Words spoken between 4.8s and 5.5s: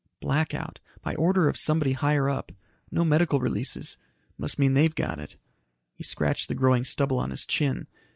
got it."